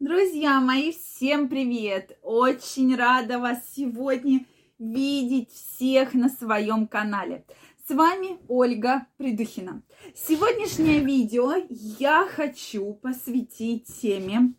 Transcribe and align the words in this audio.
Друзья 0.00 0.60
мои, 0.60 0.92
всем 0.92 1.50
привет! 1.50 2.18
Очень 2.22 2.96
рада 2.96 3.38
вас 3.38 3.58
сегодня 3.76 4.46
видеть 4.78 5.50
всех 5.50 6.14
на 6.14 6.30
своем 6.30 6.86
канале. 6.86 7.44
С 7.86 7.94
вами 7.94 8.38
Ольга 8.48 9.06
Придухина. 9.18 9.82
Сегодняшнее 10.14 11.00
видео 11.00 11.52
я 11.68 12.26
хочу 12.26 12.94
посвятить 12.94 13.88
теме, 14.00 14.54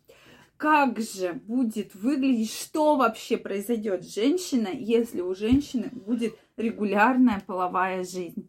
как 0.56 1.00
же 1.00 1.32
будет 1.32 1.96
выглядеть, 1.96 2.52
что 2.52 2.94
вообще 2.94 3.36
произойдет 3.36 4.04
с 4.04 4.14
женщиной, 4.14 4.76
если 4.76 5.22
у 5.22 5.34
женщины 5.34 5.90
будет 5.92 6.38
регулярная 6.56 7.42
половая 7.44 8.04
жизнь. 8.04 8.48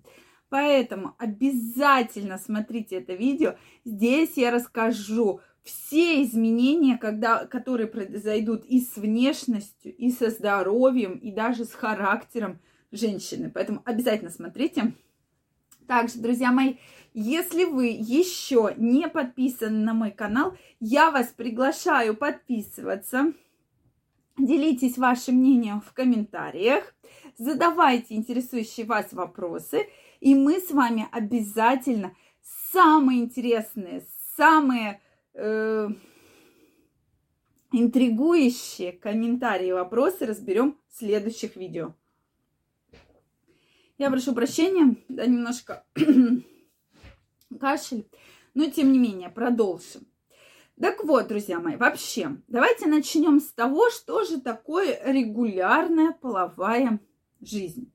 Поэтому 0.50 1.16
обязательно 1.18 2.38
смотрите 2.38 2.98
это 2.98 3.14
видео. 3.14 3.55
Здесь 3.84 4.34
я 4.36 4.52
расскажу, 4.52 5.39
все 5.64 6.21
изменения, 6.23 6.98
когда, 6.98 7.45
которые 7.45 7.88
произойдут 7.88 8.66
и 8.66 8.81
с 8.81 8.98
внешностью, 8.98 9.95
и 9.95 10.12
со 10.12 10.30
здоровьем, 10.30 11.13
и 11.13 11.31
даже 11.31 11.66
с 11.66 11.72
характером 11.72 12.59
женщины. 12.91 13.49
Поэтому 13.49 13.81
обязательно 13.86 14.30
смотрите. 14.30 14.94
Также, 15.88 16.20
друзья 16.20 16.52
мои, 16.52 16.76
если 17.13 17.66
вы 17.66 17.88
еще 17.88 18.73
не 18.77 19.08
подписаны 19.08 19.84
на 19.84 19.94
мой 19.94 20.12
канал, 20.12 20.58
я 20.80 21.12
вас 21.12 21.27
приглашаю 21.27 22.16
подписываться. 22.16 23.34
Делитесь 24.38 24.98
вашим 24.98 25.36
мнением 25.36 25.81
в 25.81 25.94
комментариях, 25.94 26.95
задавайте 27.38 28.16
интересующие 28.16 28.86
вас 28.88 29.14
вопросы, 29.14 29.88
и 30.22 30.34
мы 30.34 30.59
с 30.59 30.72
вами 30.72 31.08
обязательно 31.11 32.16
самые 32.72 33.20
интересные, 33.20 34.08
самые 34.36 35.00
э, 35.34 35.90
интригующие 37.72 38.94
комментарии 38.94 39.68
и 39.68 39.73
вопросы 39.73 40.26
разберем 40.26 40.78
в 40.88 40.98
следующих 40.98 41.56
видео. 41.56 41.94
Я 43.98 44.09
прошу 44.09 44.34
прощения, 44.34 44.95
да, 45.08 45.25
немножко 45.25 45.86
кашель, 47.59 48.08
но 48.53 48.70
тем 48.70 48.92
не 48.92 49.00
менее 49.00 49.30
продолжим. 49.30 50.08
Так 50.80 51.03
вот, 51.03 51.28
друзья 51.28 51.59
мои, 51.59 51.75
вообще, 51.75 52.38
давайте 52.47 52.88
начнем 52.88 53.40
с 53.40 53.52
того, 53.53 53.92
что 53.92 54.23
же 54.23 54.42
такое 54.42 55.00
регулярная 55.06 56.12
половая 56.12 57.00
жизнь. 57.42 57.92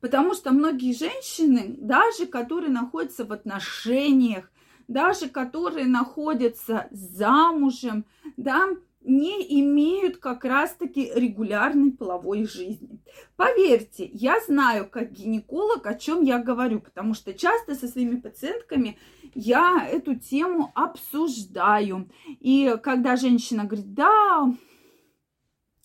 Потому 0.00 0.34
что 0.34 0.50
многие 0.52 0.94
женщины, 0.94 1.76
даже 1.78 2.26
которые 2.26 2.70
находятся 2.70 3.24
в 3.24 3.32
отношениях, 3.32 4.50
даже 4.88 5.28
которые 5.28 5.86
находятся 5.86 6.88
замужем, 6.90 8.04
да, 8.36 8.68
не 9.04 9.60
имеют 9.60 10.16
как 10.16 10.44
раз-таки 10.44 11.12
регулярной 11.14 11.92
половой 11.92 12.46
жизни. 12.46 13.00
Поверьте, 13.36 14.08
я 14.12 14.40
знаю 14.40 14.88
как 14.88 15.12
гинеколог, 15.12 15.86
о 15.86 15.94
чем 15.94 16.22
я 16.22 16.38
говорю, 16.38 16.80
потому 16.80 17.12
что 17.12 17.34
часто 17.34 17.74
со 17.74 17.86
своими 17.86 18.16
пациентками 18.16 18.98
я 19.34 19.86
эту 19.86 20.14
тему 20.14 20.72
обсуждаю. 20.74 22.08
И 22.40 22.76
когда 22.82 23.16
женщина 23.16 23.64
говорит, 23.64 23.92
да, 23.92 24.50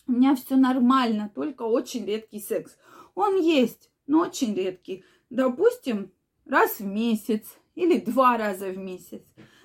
у 0.06 0.12
меня 0.12 0.34
все 0.34 0.56
нормально, 0.56 1.30
только 1.34 1.62
очень 1.62 2.06
редкий 2.06 2.40
секс. 2.40 2.76
Он 3.14 3.38
есть, 3.38 3.90
но 4.06 4.20
очень 4.20 4.54
редкий. 4.54 5.04
Допустим, 5.28 6.10
раз 6.46 6.80
в 6.80 6.86
месяц, 6.86 7.59
или 7.80 7.98
два 7.98 8.36
раза 8.36 8.66
в 8.66 8.78
месяц. 8.78 9.22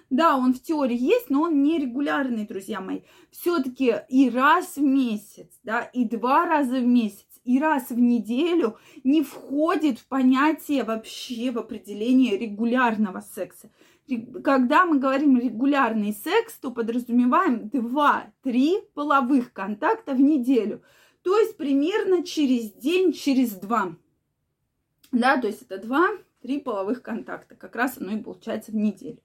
Да, 0.09 0.37
он 0.37 0.53
в 0.53 0.61
теории 0.61 0.97
есть, 0.97 1.29
но 1.29 1.41
он 1.43 1.63
нерегулярный, 1.63 2.45
друзья 2.45 2.79
мои. 2.79 3.01
Все-таки 3.31 3.95
и 4.07 4.29
раз 4.29 4.77
в 4.77 4.81
месяц, 4.81 5.49
да, 5.63 5.81
и 5.81 6.05
два 6.05 6.45
раза 6.45 6.79
в 6.79 6.85
месяц, 6.85 7.25
и 7.43 7.59
раз 7.59 7.89
в 7.89 7.99
неделю 7.99 8.77
не 9.03 9.23
входит 9.23 9.99
в 9.99 10.07
понятие 10.07 10.83
вообще 10.83 11.51
в 11.51 11.57
определение 11.57 12.37
регулярного 12.37 13.21
секса. 13.21 13.69
Когда 14.43 14.85
мы 14.85 14.99
говорим 14.99 15.37
регулярный 15.39 16.13
секс, 16.13 16.53
то 16.59 16.71
подразумеваем 16.71 17.71
2-3 17.73 18.83
половых 18.93 19.51
контакта 19.51 20.13
в 20.13 20.21
неделю. 20.21 20.83
То 21.23 21.37
есть 21.39 21.57
примерно 21.57 22.23
через 22.23 22.71
день, 22.71 23.11
через 23.11 23.53
два. 23.53 23.95
Да, 25.11 25.37
то 25.37 25.47
есть 25.47 25.63
это 25.63 25.79
два 25.79 26.09
три 26.45 26.59
половых 26.59 27.01
контакта. 27.01 27.55
Как 27.55 27.75
раз 27.75 27.97
оно 27.97 28.11
и 28.11 28.21
получается 28.21 28.71
в 28.71 28.75
неделю. 28.75 29.17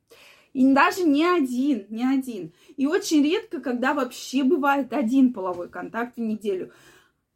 И 0.54 0.72
даже 0.72 1.04
не 1.04 1.24
один, 1.24 1.86
не 1.90 2.04
один. 2.04 2.52
И 2.76 2.86
очень 2.86 3.22
редко, 3.22 3.60
когда 3.60 3.92
вообще 3.92 4.42
бывает 4.42 4.92
один 4.92 5.34
половой 5.34 5.68
контакт 5.68 6.16
в 6.16 6.20
неделю. 6.20 6.72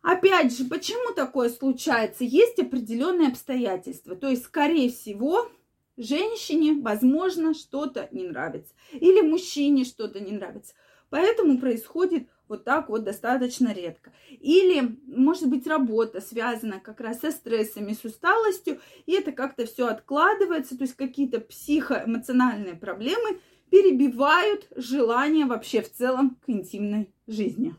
Опять 0.00 0.56
же, 0.56 0.65
почему 0.65 1.15
такое 1.15 1.50
случается? 1.50 2.25
Есть 2.25 2.59
определенные 2.59 3.28
обстоятельства. 3.28 4.17
То 4.17 4.28
есть, 4.28 4.45
скорее 4.45 4.91
всего, 4.91 5.50
женщине, 5.99 6.81
возможно, 6.81 7.53
что-то 7.55 8.09
не 8.11 8.25
нравится. 8.27 8.75
Или 8.93 9.21
мужчине 9.21 9.84
что-то 9.84 10.19
не 10.19 10.33
нравится. 10.33 10.72
Поэтому 11.14 11.60
происходит 11.60 12.26
вот 12.48 12.64
так 12.64 12.88
вот 12.88 13.04
достаточно 13.04 13.72
редко. 13.72 14.12
Или, 14.41 14.98
может 15.06 15.48
быть, 15.48 15.64
работа 15.64 16.20
связана 16.20 16.80
как 16.80 17.00
раз 17.00 17.20
со 17.20 17.30
стрессами, 17.30 17.92
с 17.92 18.04
усталостью, 18.04 18.80
и 19.06 19.12
это 19.12 19.30
как-то 19.30 19.64
все 19.64 19.86
откладывается, 19.86 20.76
то 20.76 20.82
есть 20.82 20.97
какие-то 20.97 21.38
психоэмоциональные 21.38 22.74
проблемы 22.74 23.38
перебивают 23.70 24.66
желание 24.74 25.47
вообще 25.47 25.82
в 25.82 25.92
целом 25.92 26.36
к 26.44 26.50
интимной 26.50 27.08
жизни. 27.28 27.76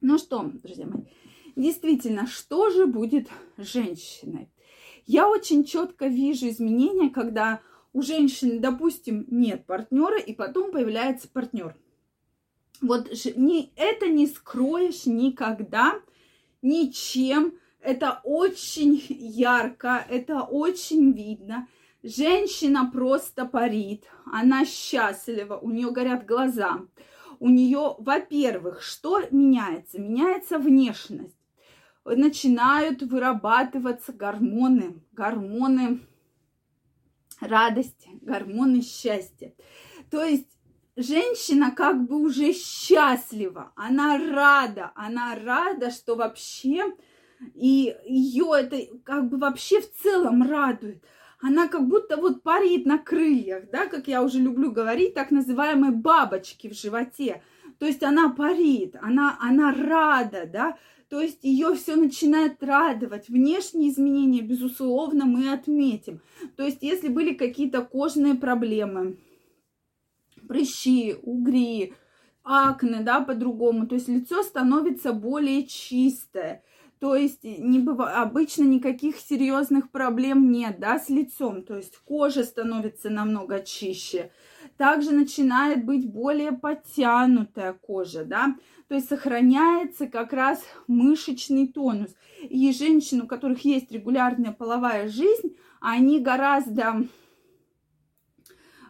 Ну 0.00 0.18
что, 0.18 0.48
друзья 0.62 0.86
мои, 0.86 1.02
действительно, 1.56 2.28
что 2.28 2.70
же 2.70 2.86
будет 2.86 3.28
с 3.56 3.66
женщиной? 3.66 4.52
Я 5.04 5.28
очень 5.28 5.64
четко 5.64 6.06
вижу 6.06 6.48
изменения, 6.48 7.10
когда 7.10 7.60
у 7.96 8.02
женщины, 8.02 8.58
допустим, 8.58 9.26
нет 9.30 9.66
партнера, 9.66 10.18
и 10.18 10.34
потом 10.34 10.70
появляется 10.70 11.28
партнер– 11.28 11.74
вот 12.80 13.10
не, 13.36 13.72
это 13.76 14.06
не 14.06 14.26
скроешь 14.26 15.06
никогда 15.06 16.00
ничем. 16.62 17.54
Это 17.80 18.20
очень 18.24 19.02
ярко, 19.08 20.04
это 20.08 20.42
очень 20.42 21.12
видно. 21.12 21.68
Женщина 22.02 22.90
просто 22.92 23.46
парит, 23.46 24.04
она 24.24 24.64
счастлива, 24.64 25.56
у 25.56 25.70
нее 25.70 25.90
горят 25.90 26.26
глаза. 26.26 26.80
У 27.38 27.48
нее, 27.48 27.94
во-первых, 27.98 28.82
что 28.82 29.20
меняется? 29.30 30.00
Меняется 30.00 30.58
внешность. 30.58 31.36
Начинают 32.04 33.02
вырабатываться 33.02 34.12
гормоны, 34.12 35.02
гормоны 35.12 36.00
радости, 37.40 38.10
гормоны 38.22 38.82
счастья. 38.82 39.54
То 40.10 40.24
есть 40.24 40.48
женщина 40.96 41.70
как 41.70 42.06
бы 42.06 42.16
уже 42.16 42.52
счастлива, 42.52 43.72
она 43.76 44.18
рада, 44.18 44.92
она 44.94 45.34
рада, 45.36 45.90
что 45.90 46.16
вообще 46.16 46.94
и 47.54 47.94
ее 48.06 48.50
это 48.56 48.78
как 49.04 49.28
бы 49.28 49.38
вообще 49.38 49.80
в 49.80 49.92
целом 49.92 50.42
радует. 50.42 51.02
Она 51.40 51.68
как 51.68 51.86
будто 51.86 52.16
вот 52.16 52.42
парит 52.42 52.86
на 52.86 52.98
крыльях, 52.98 53.70
да, 53.70 53.86
как 53.86 54.08
я 54.08 54.22
уже 54.22 54.38
люблю 54.38 54.72
говорить, 54.72 55.14
так 55.14 55.30
называемые 55.30 55.92
бабочки 55.92 56.68
в 56.68 56.72
животе. 56.72 57.42
То 57.78 57.86
есть 57.86 58.02
она 58.02 58.30
парит, 58.30 58.96
она, 59.00 59.36
она 59.40 59.72
рада, 59.72 60.46
да, 60.46 60.78
то 61.08 61.20
есть 61.20 61.44
ее 61.44 61.74
все 61.74 61.94
начинает 61.96 62.62
радовать. 62.62 63.28
Внешние 63.28 63.90
изменения, 63.90 64.40
безусловно, 64.40 65.24
мы 65.24 65.52
отметим. 65.52 66.20
То 66.56 66.64
есть 66.64 66.82
если 66.82 67.08
были 67.08 67.34
какие-то 67.34 67.82
кожные 67.82 68.34
проблемы, 68.34 69.18
прыщи, 70.48 71.14
угри, 71.22 71.94
акне, 72.42 73.00
да, 73.00 73.20
по-другому. 73.20 73.86
То 73.86 73.96
есть 73.96 74.08
лицо 74.08 74.42
становится 74.42 75.12
более 75.12 75.66
чистое. 75.66 76.62
То 76.98 77.14
есть 77.14 77.44
не 77.44 77.78
быва... 77.78 78.22
обычно 78.22 78.64
никаких 78.64 79.16
серьезных 79.18 79.90
проблем 79.90 80.50
нет, 80.50 80.80
да, 80.80 80.98
с 80.98 81.08
лицом. 81.08 81.62
То 81.62 81.76
есть 81.76 81.98
кожа 81.98 82.42
становится 82.44 83.10
намного 83.10 83.60
чище. 83.60 84.30
Также 84.76 85.12
начинает 85.12 85.84
быть 85.84 86.06
более 86.06 86.52
подтянутая 86.52 87.72
кожа, 87.72 88.24
да. 88.24 88.56
То 88.88 88.94
есть 88.94 89.08
сохраняется 89.08 90.06
как 90.06 90.32
раз 90.32 90.62
мышечный 90.86 91.68
тонус. 91.68 92.14
И 92.42 92.72
женщин, 92.72 93.22
у 93.22 93.26
которых 93.26 93.64
есть 93.64 93.90
регулярная 93.90 94.52
половая 94.52 95.08
жизнь, 95.08 95.56
они 95.80 96.20
гораздо 96.20 97.06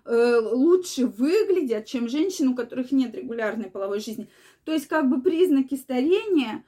Э, 0.07 0.39
лучше 0.41 1.07
выглядят, 1.07 1.87
чем 1.87 2.09
женщины, 2.09 2.51
у 2.51 2.55
которых 2.55 2.93
нет 2.93 3.15
регулярной 3.15 3.69
половой 3.69 3.99
жизни. 3.99 4.29
То 4.65 4.73
есть 4.73 4.87
как 4.87 5.09
бы 5.09 5.21
признаки 5.21 5.75
старения, 5.75 6.65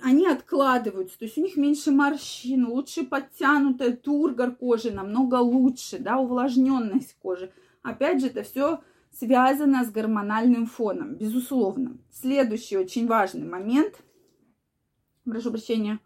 они 0.00 0.26
откладываются, 0.26 1.18
то 1.18 1.24
есть 1.26 1.38
у 1.38 1.42
них 1.42 1.56
меньше 1.56 1.92
морщин, 1.92 2.66
лучше 2.66 3.04
подтянутая 3.04 3.94
тургор 3.94 4.52
кожи, 4.56 4.90
намного 4.90 5.36
лучше, 5.36 5.98
да, 5.98 6.18
увлажненность 6.18 7.16
кожи. 7.22 7.52
Опять 7.82 8.20
же, 8.20 8.28
это 8.28 8.42
все 8.42 8.82
связано 9.10 9.84
с 9.84 9.90
гормональным 9.90 10.66
фоном, 10.66 11.16
безусловно. 11.16 11.98
Следующий 12.10 12.76
очень 12.76 13.06
важный 13.06 13.46
момент, 13.46 14.02
прошу 15.24 15.50
прощения, 15.50 15.98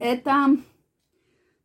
это 0.00 0.56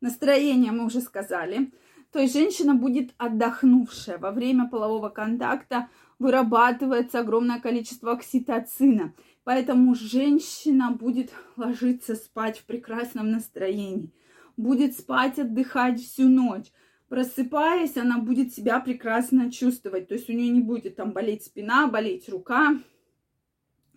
настроение, 0.02 0.72
мы 0.72 0.86
уже 0.86 1.02
сказали. 1.02 1.72
То 2.12 2.20
есть 2.20 2.34
женщина 2.34 2.76
будет 2.76 3.14
отдохнувшая. 3.18 4.18
Во 4.18 4.32
время 4.32 4.70
полового 4.70 5.10
контакта 5.10 5.90
вырабатывается 6.20 7.20
огромное 7.20 7.60
количество 7.60 8.12
окситоцина. 8.12 9.14
Поэтому 9.44 9.96
женщина 9.96 10.92
будет 10.92 11.32
ложиться 11.58 12.16
спать 12.16 12.60
в 12.60 12.66
прекрасном 12.66 13.32
настроении. 13.32 14.14
Будет 14.58 14.96
спать, 14.98 15.40
отдыхать 15.40 16.00
всю 16.00 16.30
ночь 16.30 16.72
просыпаясь, 17.14 17.96
она 17.96 18.18
будет 18.18 18.56
себя 18.56 18.80
прекрасно 18.80 19.52
чувствовать. 19.52 20.08
То 20.08 20.16
есть 20.16 20.32
у 20.32 20.34
нее 20.34 20.50
не 20.50 20.62
будет 20.62 20.96
там 20.96 21.12
болеть 21.12 21.46
спина, 21.46 21.86
болеть 21.86 22.28
рука, 22.28 22.80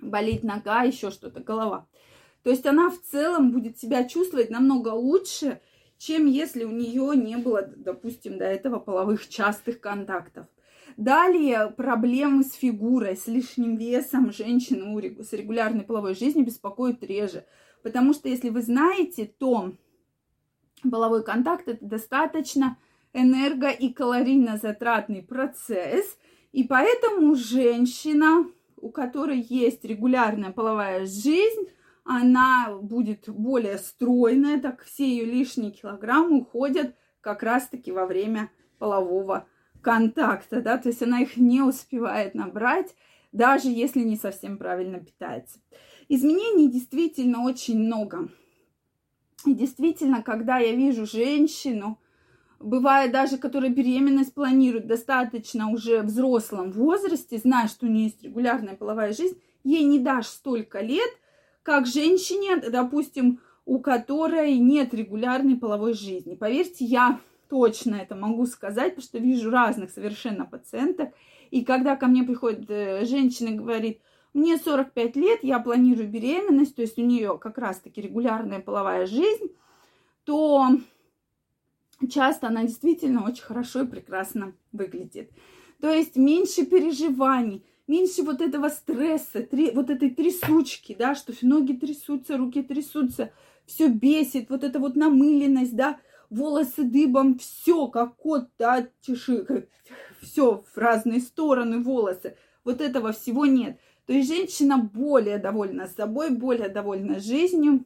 болеть 0.03 0.45
нога, 0.45 0.83
еще 0.83 1.11
что-то, 1.11 1.41
голова. 1.41 1.89
То 2.43 2.51
есть 2.51 2.67
она 2.67 2.91
в 2.91 3.01
целом 3.01 3.53
будет 3.53 3.79
себя 3.79 4.07
чувствовать 4.07 4.51
намного 4.51 4.91
лучше, 4.91 5.63
чем 5.97 6.27
если 6.27 6.65
у 6.65 6.71
нее 6.71 7.17
не 7.17 7.39
было, 7.39 7.63
допустим, 7.63 8.37
до 8.37 8.45
этого 8.45 8.79
половых 8.79 9.27
частых 9.31 9.81
контактов. 9.81 10.47
Далее 10.99 11.73
проблемы 11.75 12.45
с 12.45 12.53
фигурой, 12.53 13.17
с 13.17 13.27
лишним 13.27 13.79
весом 13.79 14.31
женщины 14.31 15.25
с 15.25 15.33
регулярной 15.33 15.85
половой 15.85 16.15
жизнью 16.15 16.45
беспокоят 16.45 17.03
реже. 17.03 17.47
Потому 17.83 18.12
что, 18.12 18.29
если 18.29 18.51
вы 18.51 18.61
знаете, 18.61 19.25
то 19.25 19.73
половой 20.83 21.25
контакт 21.25 21.67
это 21.67 21.83
достаточно 21.83 22.77
энерго- 23.17 23.71
и 23.71 23.93
калорийно-затратный 23.93 25.23
процесс, 25.23 26.19
и 26.53 26.65
поэтому 26.65 27.35
женщина, 27.35 28.47
у 28.77 28.91
которой 28.91 29.41
есть 29.41 29.85
регулярная 29.85 30.53
половая 30.53 31.07
жизнь, 31.07 31.69
она 32.05 32.79
будет 32.81 33.29
более 33.29 33.79
стройная, 33.79 34.61
так 34.61 34.85
все 34.85 35.09
ее 35.09 35.25
лишние 35.25 35.73
килограммы 35.73 36.39
уходят 36.39 36.95
как 37.21 37.43
раз-таки 37.43 37.91
во 37.91 38.07
время 38.07 38.51
полового 38.79 39.49
контакта, 39.81 40.61
да, 40.61 40.79
то 40.79 40.89
есть 40.89 41.03
она 41.03 41.21
их 41.21 41.37
не 41.37 41.62
успевает 41.62 42.35
набрать, 42.35 42.95
даже 43.33 43.69
если 43.69 44.01
не 44.01 44.17
совсем 44.17 44.59
правильно 44.59 45.01
питается. 45.01 45.59
Изменений 46.09 46.71
действительно 46.71 47.45
очень 47.45 47.79
много. 47.79 48.29
И 49.45 49.55
действительно, 49.55 50.23
когда 50.23 50.59
я 50.59 50.75
вижу 50.75 51.07
женщину, 51.07 51.99
бывает 52.61 53.12
даже, 53.12 53.38
которая 53.38 53.70
беременность 53.70 54.35
планирует 54.35 54.87
достаточно 54.87 55.70
уже 55.70 56.03
взрослом 56.03 56.73
возрасте, 56.73 57.38
зная, 57.38 57.69
что 57.69 57.87
у 57.87 57.88
нее 57.88 58.05
есть 58.05 58.23
регулярная 58.23 58.76
половая 58.76 59.12
жизнь, 59.12 59.41
ей 59.64 59.85
не 59.85 59.99
дашь 59.99 60.26
столько 60.26 60.81
лет, 60.81 61.11
как 61.62 61.87
женщине, 61.87 62.56
допустим, 62.56 63.41
у 63.64 63.81
которой 63.81 64.56
нет 64.58 64.94
регулярной 64.94 65.56
половой 65.56 65.94
жизни. 65.94 66.37
Поверьте, 66.37 66.85
я 66.85 67.20
точно 67.49 67.97
это 67.97 68.14
могу 68.14 68.47
сказать, 68.47 68.94
потому 68.94 69.02
что 69.02 69.19
вижу 69.19 69.50
разных 69.50 69.91
совершенно 69.91 70.47
пациенток. 70.47 71.12
И 71.50 71.64
когда 71.64 71.97
ко 71.97 72.06
мне 72.06 72.23
приходит 72.23 72.70
э, 72.70 73.05
женщина 73.05 73.49
и 73.49 73.55
говорит, 73.55 74.00
мне 74.35 74.59
45 74.59 75.17
лет, 75.17 75.41
я 75.43 75.59
планирую 75.59 76.09
беременность, 76.09 76.76
то 76.76 76.82
есть 76.82 76.99
у 76.99 77.02
нее 77.02 77.38
как 77.38 77.59
раз-таки 77.59 78.00
регулярная 78.00 78.61
половая 78.61 79.06
жизнь, 79.06 79.47
то 80.25 80.69
часто 82.11 82.49
она 82.49 82.63
действительно 82.63 83.25
очень 83.25 83.45
хорошо 83.45 83.83
и 83.83 83.87
прекрасно 83.87 84.55
выглядит. 84.73 85.31
То 85.81 85.91
есть 85.93 86.17
меньше 86.17 86.65
переживаний, 86.65 87.65
меньше 87.87 88.23
вот 88.23 88.41
этого 88.41 88.69
стресса, 88.69 89.43
три, 89.43 89.71
вот 89.71 89.91
этой 89.91 90.11
трясучки, 90.11 90.97
да, 90.99 91.15
что 91.15 91.33
ноги 91.43 91.73
трясутся, 91.73 92.37
руки 92.37 92.63
трясутся, 92.63 93.33
все 93.67 93.89
бесит, 93.89 94.51
вот 94.51 94.65
эта 94.65 94.79
вот 94.79 94.97
намыленность, 94.97 95.77
да, 95.77 95.99
волосы 96.31 96.85
дыбом, 96.85 97.39
все 97.39 97.89
как 97.89 98.17
кот, 98.17 98.49
да, 98.59 98.89
тиши, 99.01 99.69
все 100.21 100.65
в 100.75 100.79
разные 100.79 101.21
стороны 101.21 101.83
волосы. 101.83 102.37
Вот 102.65 102.81
этого 102.81 103.13
всего 103.13 103.47
нет. 103.47 103.79
То 104.07 104.13
есть 104.13 104.29
женщина 104.29 104.79
более 104.79 105.39
довольна 105.39 105.89
собой, 105.89 106.31
более 106.31 106.69
довольна 106.69 107.21
жизнью, 107.21 107.85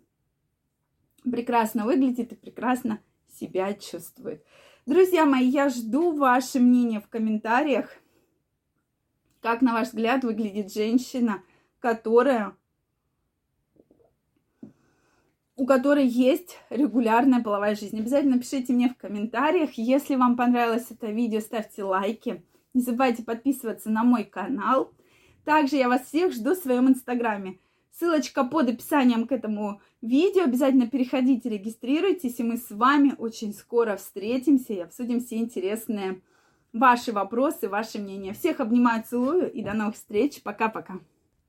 прекрасно 1.23 1.85
выглядит 1.85 2.33
и 2.33 2.37
прекрасно 2.37 3.01
себя 3.41 3.73
чувствует. 3.75 4.45
Друзья 4.87 5.25
мои, 5.25 5.47
я 5.47 5.69
жду 5.69 6.13
ваше 6.13 6.61
мнение 6.61 7.01
в 7.01 7.09
комментариях. 7.09 7.91
Как, 9.41 9.63
на 9.63 9.73
ваш 9.73 9.89
взгляд, 9.89 10.23
выглядит 10.25 10.73
женщина, 10.73 11.43
которая 11.79 12.55
у 15.57 15.67
которой 15.67 16.07
есть 16.07 16.57
регулярная 16.71 17.43
половая 17.43 17.75
жизнь. 17.75 17.99
Обязательно 17.99 18.39
пишите 18.39 18.73
мне 18.73 18.89
в 18.89 18.97
комментариях. 18.97 19.73
Если 19.75 20.15
вам 20.15 20.35
понравилось 20.35 20.87
это 20.89 21.09
видео, 21.09 21.41
ставьте 21.41 21.85
лайки. 21.85 22.43
Не 22.73 22.81
забывайте 22.81 23.23
подписываться 23.23 23.91
на 23.91 24.03
мой 24.03 24.25
канал. 24.25 24.91
Также 25.45 25.77
я 25.77 25.89
вас 25.89 26.07
всех 26.07 26.33
жду 26.33 26.55
в 26.55 26.59
своем 26.59 26.89
инстаграме. 26.89 27.59
Ссылочка 27.93 28.45
под 28.45 28.69
описанием 28.69 29.27
к 29.27 29.33
этому 29.33 29.81
видео. 30.01 30.45
Обязательно 30.45 30.89
переходите, 30.89 31.49
регистрируйтесь, 31.49 32.41
и 32.41 32.43
мы 32.43 32.57
с 32.57 32.71
вами 32.71 33.15
очень 33.19 33.53
скоро 33.53 33.97
встретимся 33.97 34.73
и 34.73 34.81
обсудим 34.81 35.21
все 35.21 35.37
интересные 35.37 36.21
ваши 36.73 37.13
вопросы, 37.13 37.69
ваши 37.69 37.99
мнения. 37.99 38.33
Всех 38.33 38.61
обнимаю, 38.61 39.03
целую 39.03 39.53
и 39.53 39.63
до 39.63 39.75
новых 39.75 39.97
встреч. 39.97 40.43
Пока-пока. 40.43 41.01